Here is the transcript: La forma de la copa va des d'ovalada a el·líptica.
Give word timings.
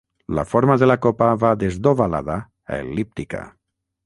La 0.37 0.45
forma 0.53 0.77
de 0.83 0.87
la 0.87 0.95
copa 1.03 1.27
va 1.43 1.51
des 1.65 1.77
d'ovalada 1.89 2.39
a 2.73 2.81
el·líptica. 2.87 3.45